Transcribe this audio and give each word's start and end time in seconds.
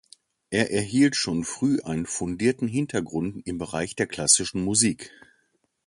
Er 0.49 0.71
erhielt 0.71 1.15
schon 1.15 1.43
früh 1.43 1.79
einen 1.81 2.07
fundierten 2.07 2.67
Hintergrund 2.67 3.45
im 3.45 3.59
Bereich 3.59 3.95
der 3.95 4.07
klassischen 4.07 4.63
Musik. 4.63 5.11